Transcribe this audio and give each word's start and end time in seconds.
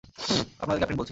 আপনাদের 0.59 0.79
ক্যাপ্টেন 0.79 0.97
বলছি। 0.97 0.99